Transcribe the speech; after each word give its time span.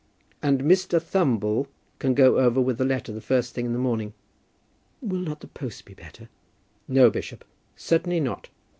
"And 0.41 0.61
Mr. 0.63 0.99
Thumble 0.99 1.67
can 1.99 2.15
go 2.15 2.39
over 2.39 2.59
with 2.59 2.79
the 2.79 2.85
letter 2.85 3.11
the 3.11 3.21
first 3.21 3.53
thing 3.53 3.67
in 3.67 3.71
the 3.71 3.77
morning." 3.77 4.13
"Will 4.99 5.19
not 5.19 5.41
the 5.41 5.47
post 5.47 5.85
be 5.85 5.93
better?" 5.93 6.27
"No, 6.87 7.11
bishop; 7.11 7.45
certainly 7.75 8.19
not." 8.19 8.49